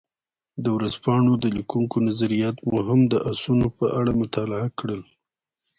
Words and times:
د 0.63 0.65
ورځپاڼو 0.75 1.33
د 1.43 1.45
لیکونکو 1.57 1.95
نظریات 2.09 2.57
مو 2.69 2.77
هم 2.87 2.99
د 3.13 3.15
اسونو 3.31 3.67
په 3.77 3.85
اړه 3.99 4.11
مطالعه 4.21 4.69
کړل. 4.79 5.01